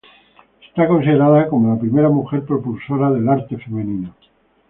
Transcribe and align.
Es 0.75 0.87
considerada 0.87 1.47
como 1.47 1.71
la 1.75 1.79
primera 1.79 2.09
mujer 2.09 2.43
propulsora 2.43 3.11
del 3.11 3.29
arte 3.29 3.59
femenino. 3.59 4.15